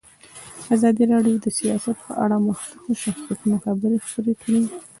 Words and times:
ازادي 0.75 1.03
راډیو 1.13 1.37
د 1.45 1.47
سیاست 1.59 1.97
په 2.05 2.13
اړه 2.23 2.37
د 2.39 2.43
مخکښو 2.47 2.91
شخصیتونو 3.03 3.55
خبرې 3.65 3.97
خپرې 4.05 4.33
کړي. 4.41 4.61